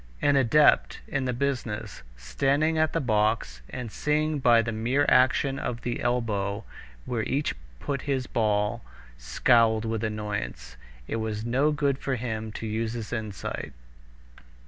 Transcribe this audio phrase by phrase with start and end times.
[0.19, 5.59] An adept in the business, standing at the box and seeing by the mere action
[5.59, 6.63] of the elbow
[7.05, 8.83] where each put his ball,
[9.19, 10.75] scowled with annoyance.
[11.07, 13.73] It was no good for him to use his insight.